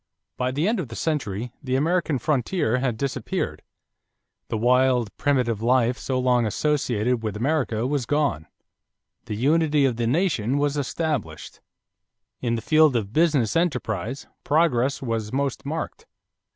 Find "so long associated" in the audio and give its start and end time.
5.99-7.21